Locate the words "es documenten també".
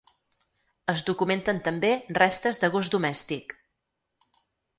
0.93-1.91